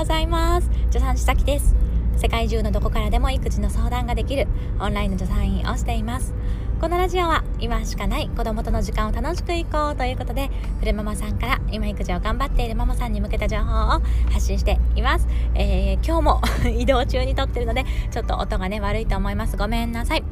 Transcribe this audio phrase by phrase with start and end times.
[0.00, 0.70] ございます。
[0.90, 1.74] 助産師崎です。
[2.16, 4.48] 世界中のどこからでも育児の相談ができる
[4.80, 6.32] オンラインの助産院をしています。
[6.80, 14.00] このラジオは今しかない子供との時間を楽しくいこうということでフルママさんから今育児を頑張っているママさんに向けた情報を
[14.32, 16.40] 発信しています、えー、今日も
[16.70, 19.56] 移動中に撮ってるのでちょっと音がね悪いと思います。
[19.56, 20.24] ごめんなさい、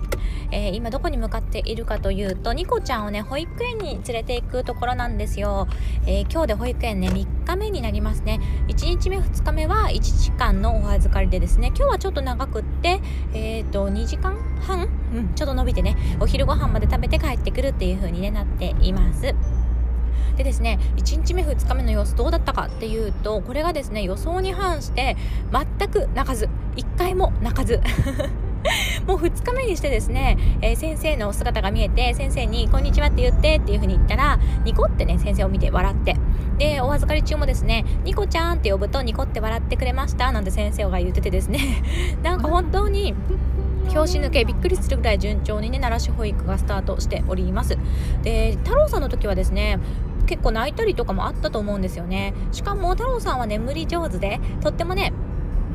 [0.51, 5.69] えー、今どこに向かっているかというとニコちゃんをね保育園に連れて行くところなんですよ、
[6.07, 8.41] えー、今日で保育園ね3日目になりますね。
[8.69, 11.69] 1日目2日目は1時間のお預かりでですね。
[11.69, 13.01] 今日はちょっと長くって
[13.35, 14.89] えっ、と2時間半？
[15.15, 15.97] うん、ちょっと伸びてね。
[16.21, 19.35] お昼ご飯まで食べて帰ってくるっていう風に、ね、なっています。
[20.37, 25.17] でですね1日目2日目の様子どうだったかっていうとこれがですね予想に反して
[25.51, 27.81] 全く泣かず1回も泣かず。
[29.07, 36.17] もう2日目にしてですね、えー、先生の姿が見えて先生に「こんにちは」って言ってっていう風に言ったらニコってね先生を見て笑って。
[36.59, 41.61] でお預かり中もですね「ニコちゃん」って呼ぶとニコって笑ってくれましたなんて先生が言っててですね。
[42.23, 43.15] なんか本当に
[43.89, 47.77] 拍子抜けびっくりするぐらい順調にね奈良市保育がスタートしております。
[48.23, 49.79] で太郎さんの時はですね
[50.27, 52.35] 結構泣いたりとかもあったと思うんですよね。
[52.53, 55.13] しかも太郎さんは眠り上手でとってもね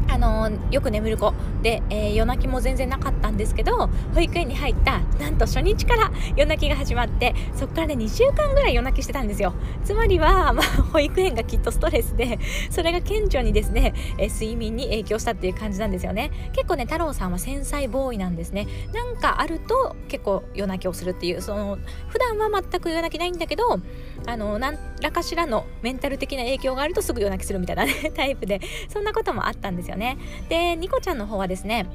[0.07, 9.53] あのよく眠る子で、えー、夜泣きも全然なかったんですけど保育園に入ったなんと初日から夜泣きが始まってそこからね2週間ぐらい夜泣きしてたんですよ。
[9.83, 16.31] つまりは、まあ、保育園がきっとストレスでそれが顕著にですね、えー、睡眠に影響したっていう感じなんですよね。
[16.53, 18.67] 結構ね太郎さんは繊細ボーイなんですね。
[18.93, 21.77] なんかあると結構夜泣きをするっていうその
[22.09, 23.79] 普段は全く夜泣きないんだけど
[24.25, 30.17] あの何らかしらのメンタル的な影響があるとすぐ夜泣きするみたいな、ね、タイプでそんなこともあったんですよね。
[30.49, 31.87] でニコちゃんの方はですね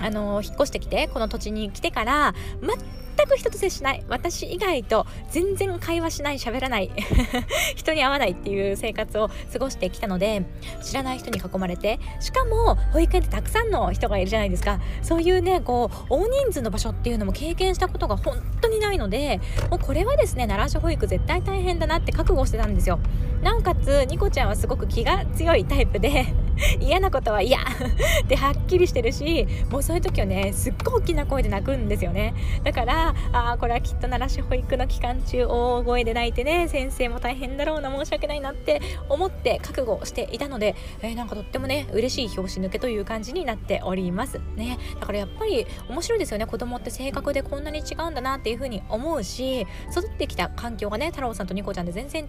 [0.00, 4.04] あの引っ越してきてこの土地に来てから全く人と接しない。
[4.08, 6.90] 私以外と全然会話しない喋らない
[7.74, 10.44] 人に会わないっていう生活を過ごしてきたので
[10.82, 14.78] 知らない人に囲まれてしかも保育園ってたくさんの人がいるじゃないですか。
[15.02, 23.00] そういうねこう大人数の場所っていうのも経験したことが本当にないのでもうこれはですね奈良市保育絶対大変だなって覚悟してたんですよ。
[23.42, 26.26] なおかつニコちゃんはすごく気が強いタイプで
[26.80, 27.58] 嫌なことは嫌
[28.24, 32.34] ってはっきりしてるしもうそういう時はねすっごい大きな声で泣くんですよね。
[32.64, 44.40] だからあこれはきっと奈良市保育の期間中大声で泣いてね先生も大変だろうな申し訳ないなって思って覚悟していたので、えー、なんかとってもね嬉しい拍子抜けという感じになっております。
[44.56, 44.78] ね。
[45.00, 46.46] だからやっぱり面白いですよね。
[46.46, 52.28] 子供って性格でこんなに違うんだなっていう風に思うし育ってきた環境がね太郎さんとニコちゃんで全然違う、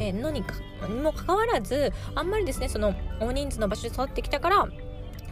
[0.00, 0.42] えー、のに
[1.02, 4.68] もかかわらずあんまりですねその大人数の場所で育ってきたから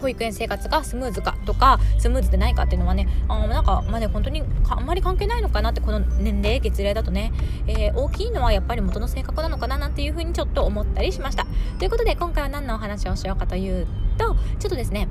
[0.01, 7.33] 保育園生活がスムーズかとかスムーズでないかっていうのはねあなんかまあね本当にあんまり関係ないのかなってこの年齢月齢だとね、
[7.67, 11.47] えー、大きいのはやっぱり元の性格なのかななんていうふうにちょっと思ったりしました。
[11.79, 15.09] ということで今回は何のお話をしようかというとちょっとですね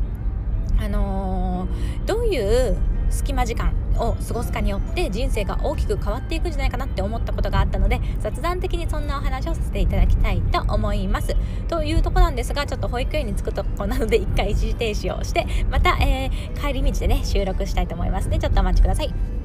[0.80, 2.78] あのー、どういう
[3.10, 11.36] 隙間時間を過ごすかによって人生が大きく変わっていくんじゃないかなって思ったことがあったので雑談的にそんなお話をさせていただきたいと思います。
[11.68, 19.37] というとこなんですがちょっと保育園に着くとこなので一回一時停止をしてまた、えー、帰り道でね収録したいと思いますのでちょっとお待ちください。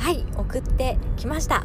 [0.00, 1.62] はい送ってきました、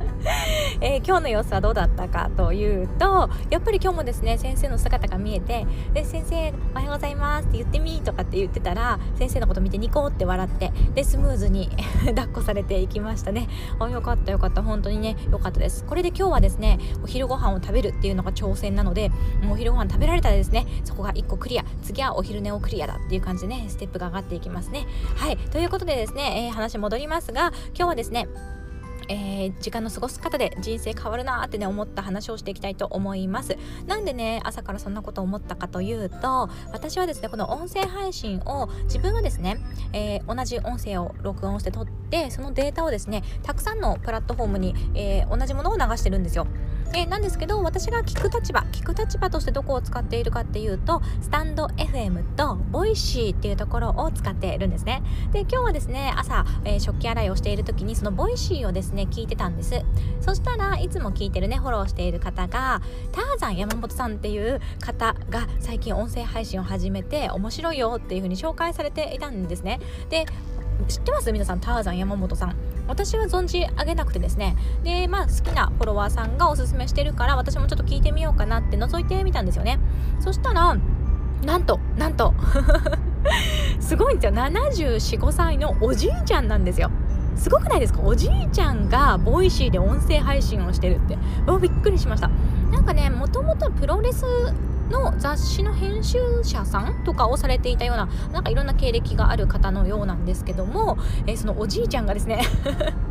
[0.80, 11.70] えー、今日の様子はどうだったかというとやっぱり今日もですね先生の姿が見えて「で先生おはようございます」って言ってみとかって言ってたら先生のこと見てニコって笑ってでスムーズに
[12.08, 13.48] 抱っこされていきましたね。
[13.78, 14.62] あよかったよかった。
[14.62, 15.84] 本当にねよかったです。
[15.84, 19.10] これで今日はですねお昼ご飯を食べるっていうのが挑戦なので
[19.42, 21.64] もうお昼ご飯食べられたらですねそこが1個クリア。
[21.82, 24.86] 次はお昼寝をクリアだっていう感じでねステップが上がっていきますね。
[25.16, 28.28] はいということでですね、えー、話戻りますが今日はですね
[29.08, 33.56] えー、時間の過ごす方で人生変わるなってね思った話をしていきたいと思います。
[33.86, 39.58] なんでね朝からそんなことを思ったかというと私はですねこの音声配信を自分はですね、
[39.92, 46.46] えー、同じ音声を録音して撮ってそのデータをですねたくさんのプラットフォームに、えー、同じものを流してるんですよ。
[46.94, 55.02] えなんですけど私が聞く立場聞く立場としてどこを使っているかっていうとスタンド FM と Voicy っていうところを使っているんですね。
[55.32, 59.84] で今日はですね朝、えー、食器洗いをしている時にその Voicy をですね聞いてたんです。
[60.20, 62.80] そしたらいつも聞いてるねフォローしている方が
[63.12, 69.78] ターザン山本さんっていう方が最近音声配信を始めて面白いよっていう風に紹介されていたんですね。
[70.08, 70.26] で
[70.88, 71.32] 知ってます？
[71.32, 72.77] 皆さんターザン山本さん。
[72.88, 74.56] 私は存じ上げなくてですね。
[74.82, 79.78] でまあ好きなフォロワーさんがおすすめしてるから私もちょっと聞いてみようかなって覗いてみたんですよね。
[80.20, 80.76] そしたら
[81.44, 82.34] なんとなんと
[83.80, 84.40] すごいんですよ。
[84.40, 86.90] 75歳のおじいちゃんなんですよ。
[87.36, 88.00] すごくないですか？
[88.02, 91.16] おじいちゃんが Voicy で音声配信をしてるって。
[91.60, 92.30] びっくりしました。
[92.72, 94.24] なんかねもともとプロレス
[94.90, 102.42] の雑誌の編集者さんとかをされていたようななんかいろんな経歴がある方のようなんですけども、えー、そのおじいちゃんがですね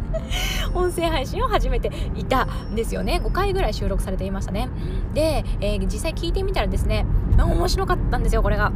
[0.73, 3.21] 音声配信を始めていたんですよね。
[3.23, 4.69] 5回ぐらい収録されていましたね。
[5.13, 7.05] で、えー、実際聞いてみたらですね
[7.37, 8.71] 面白かったんですよこれが。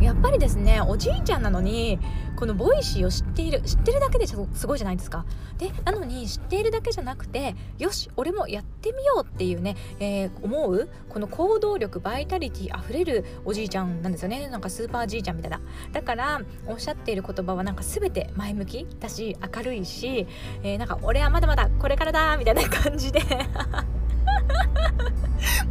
[0.00, 1.98] やっぱりですねおじいちゃんなのに
[2.36, 5.24] この Voicy を知っている知ってるだけですごいじゃないですか。
[5.58, 14.48] でなのに知っているだけじゃなくてよし俺もやってみようっていうね、えー、思うこの行動力バイタリティあふれるおじいちゃんなんですよね。
[14.48, 15.60] なんかスーパーじいちゃんみたいな。
[15.92, 20.28] だからおっしゃっている言葉はなんか全て前向きだし明るいし、
[20.62, 23.20] えー、なんか俺はまだまだこれからだみたいな感じで。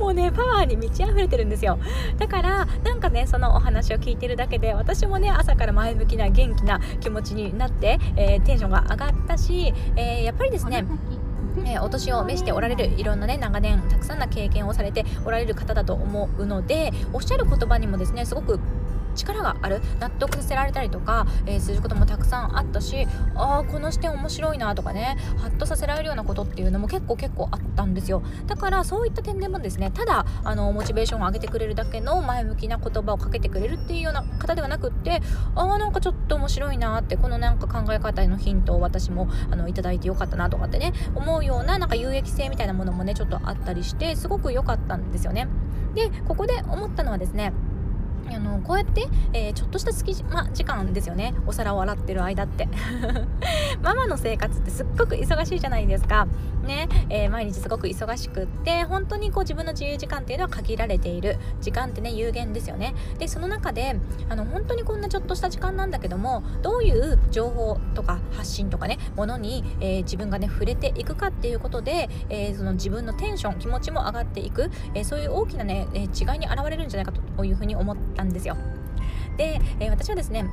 [0.07, 1.79] もうねパワーに満ち溢れてるんですよ。
[2.17, 10.85] だからなんかねそのお話を聞いてるだけで私もね朝から前向きな元気な気持ちになって、えー、テンションが上がったし、えー、やっぱりですね
[11.65, 18.59] えー、お年を召しておられるいろんなね長年たくさんの経験をされておられる方だと思うのでおっしゃる言葉にもですねすごく
[19.17, 28.23] 力がある納得させられたりとか、えー、することもたくさんあったしああこの視点面白いなとかねハッとさせられるようなことっていうのも結構結構あったんですよ。
[28.45, 35.21] だからそういった点でもですねただあのモチベーションを上げてくれるだけの前向きな言葉をかけてくれるっていうような方ではなくって
[35.55, 45.47] ああなんかちょっと面白いなってこのなんか考え方へのヒントを私もあのいただいてよかったなとかってね思うようななんか有益性みたいなものもねちょっとあったりしてすごく良かったんですよね。
[45.93, 47.53] でここで思ったのはですね
[48.35, 51.33] あのこうやって、えー、ちょっとした隙間時間ですよね。
[51.45, 52.67] お皿を洗ってる間って。
[53.81, 56.27] ママの生活ってすっごく忙しいじゃないですか。
[56.67, 62.93] ね、えー、毎日すごく忙しくって本当にこう自分の自由時間っていうのは限られている時間ってね有限ですよね。
[63.17, 63.95] でその中で
[64.29, 76.07] あの本当にこんなちょっとした時間なんだけどもどういう情報とか発信とかねものに、えー、自分がね触れていくかっていうことで、えその自分のテンション気持ちも上がっていく、えそういう大きなね、え違い
[76.39, 78.57] に現れるんじゃないかというふうに思ったんですよ。
[79.37, 80.49] で、え、私はですね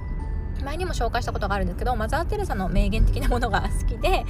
[0.62, 4.24] 前にも紹介したことがあるんですけどマザー・テレサの名言的なものが好きで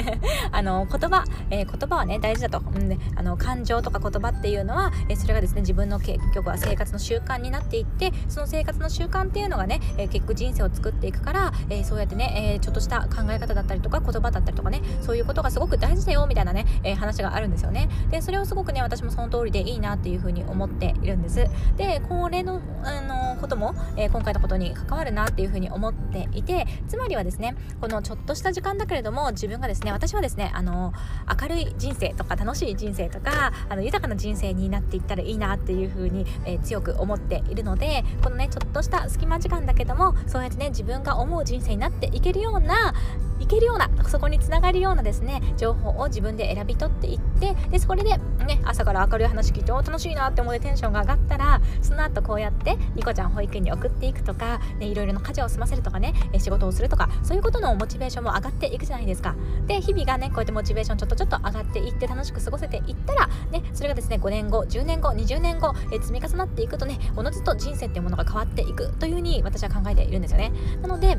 [0.52, 17.88] あの言葉、えー、言葉はね大事だと、うんね、あの感情とか言葉っていうのは、えー、それがですね自分の結局は生活の習慣になっていってその生活の習慣っていうのがね、えー、結局人生を作っていくから、えそうやってね、えちょっとした考え方だったりとか言葉だったりとかねそういうことがすごく大事だよみたいなね、え話があるんですよね。
[18.10, 21.46] でそれをすごくね私もその通りでいいなっていうふうに思っているんです。
[21.76, 30.92] でこれのあのことも、え今回のことに関わるなっていうふうに思っていてつまりはですねこのちょっとした時間だけれども自分がですね私はですねあの
[31.40, 42.94] 明るい人生とか楽しい人生とかあの豊かな人生になっていったらいいなっていうふうに、えー、強く思っているのでこのねちょっとした隙間時間だけどもそうやってね自分が思う人生になっていけるような
[43.40, 59.34] いけるようなそこにつながるようなですね情報を自分で選び取っていってでそれで、ね、朝から明るい話聞いて楽しいなって思ってテンションが上がったらその後こうやってニコちゃん保育園に送っていくとか、ね、いろいろな家事を済ませるとかね仕事をするとかそういうことのモチベーションも上がっていくじゃないですか。
[59.66, 70.52] で日々がねこうやってモチベーションちょっとちょっと上がっていって楽しく過ごせていったらねそれがですね5年後10年後20年後、え積み重なっていくとねおのずと人生っていうものが変わっていくというふうに私は考えているんですよね。
[70.82, 71.18] なので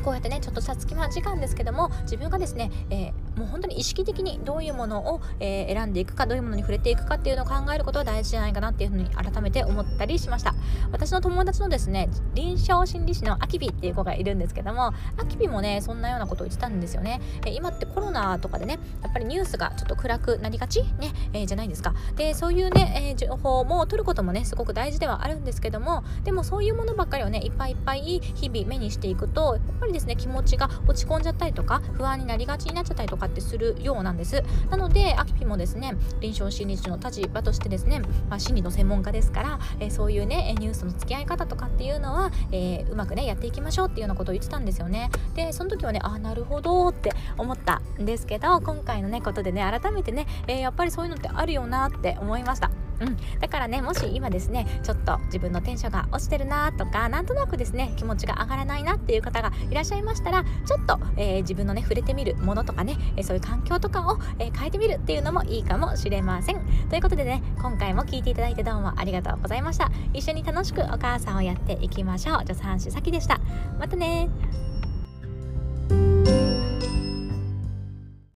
[0.00, 10.54] こうやってねちょっとさつき間時間ですけども自分がですね、えー、もう本当に意識的にどういうものを、えー、選んでいくかどういうものに触れていくかっていうのを考えることは大事じゃないかなっていうふうに改めて思ったりしました。
[10.92, 21.94] 私の友達のですね臨床心理士のアキビっていう子がいるんですけどもアキビもねそんなようなことを言ってたんですよね、えー、今ってコロナとかでねやっぱりニュースがちょっと暗くなりがちね、えじゃないですか。
[22.16, 34.42] でそういうね、え情報も取ることもねすごく大事ではあるんですけどもでもそういうものばっかりをねいっぱいいっぱい日々目にしていくとやっぱりですね気持ちが落ち込んじゃったりとか不安になりがちになっちゃったりとかってするようなんです。
[34.70, 45.10] なのでアキピもですね臨床心理士の立場としてですね、まあ、心理の専門家ですから、えー、そういうねニュースの付き合い方とかっていうのは、えー、うまくねやっていきましょうっていうようなことを言ってたんですよね。
[45.34, 52.70] でその時はねあなるほどって思ったんですけど今回のねことでね改めてね、えー、やっぱりそういうのってあるよなって思いました。
[53.00, 66.60] うん、だからねもし今ですねちょっと自分のテンションが落ちてるなとかなんとなくですね気持ちが上がらないなっていう方がいらっしゃいましたらちょっと、えー、自分のね触れてみるものとかね、え、そういう環境とかを、え、変えてみるっていうのもいいかもしれません。
[66.88, 69.90] ということでね今回も聞いていただいてどうもありがとうございました。
[70.12, 72.40] 一緒に楽しくお母さんをやっていきましょう。
[72.40, 73.40] 助産師さきでした。
[73.78, 74.69] またね。